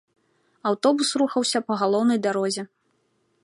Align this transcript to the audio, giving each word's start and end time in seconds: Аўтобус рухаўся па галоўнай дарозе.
Аўтобус 0.69 1.11
рухаўся 1.21 1.59
па 1.67 1.73
галоўнай 1.81 2.19
дарозе. 2.27 2.63